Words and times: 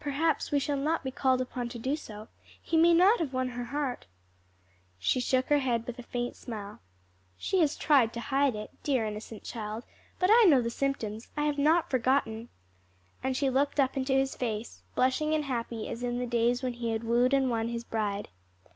"Perhaps 0.00 0.50
we 0.50 0.58
shall 0.58 0.76
not 0.76 1.04
be 1.04 1.12
called 1.12 1.40
upon 1.40 1.68
to 1.68 1.78
do 1.78 1.94
so; 1.94 2.26
he 2.60 2.76
may 2.76 2.92
not 2.92 3.20
have 3.20 3.32
won 3.32 3.50
her 3.50 3.66
heart." 3.66 4.06
She 4.98 5.20
shook 5.20 5.46
her 5.46 5.60
head 5.60 5.86
with 5.86 5.96
a 5.96 6.02
faint 6.02 6.34
smile. 6.34 6.80
"She 7.38 7.60
has 7.60 7.76
tried 7.76 8.12
to 8.14 8.20
hide 8.20 8.56
it 8.56 8.72
dear 8.82 9.06
innocent 9.06 9.44
child! 9.44 9.84
but 10.18 10.28
I 10.28 10.46
know 10.48 10.60
the 10.60 10.70
symptoms; 10.70 11.28
I 11.36 11.44
have 11.44 11.56
not 11.58 11.88
forgotten." 11.88 12.48
And 13.22 13.36
she 13.36 13.48
looked 13.48 13.78
up 13.78 13.96
into 13.96 14.12
his 14.12 14.34
face, 14.34 14.82
blushing 14.96 15.34
and 15.34 15.44
happy 15.44 15.88
as 15.88 16.02
in 16.02 16.18
the 16.18 16.26
days 16.26 16.64
when 16.64 16.72
he 16.72 16.90
had 16.90 17.04
wooed 17.04 17.32
and 17.32 17.48
won 17.48 17.68
his 17.68 17.84
bride. 17.84 18.30